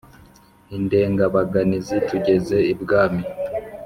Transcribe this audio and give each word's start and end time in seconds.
Indengabaganizi 0.75 1.95
tugeze 2.09 2.55
ibwami 2.73 3.23